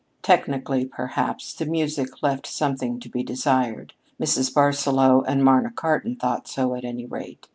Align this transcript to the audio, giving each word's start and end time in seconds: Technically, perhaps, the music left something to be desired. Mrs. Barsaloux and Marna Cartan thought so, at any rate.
Technically, 0.23 0.83
perhaps, 0.83 1.53
the 1.53 1.63
music 1.67 2.23
left 2.23 2.47
something 2.47 2.99
to 2.99 3.07
be 3.07 3.21
desired. 3.21 3.93
Mrs. 4.19 4.51
Barsaloux 4.51 5.21
and 5.27 5.43
Marna 5.45 5.69
Cartan 5.69 6.15
thought 6.15 6.47
so, 6.47 6.73
at 6.73 6.83
any 6.83 7.05
rate. 7.05 7.47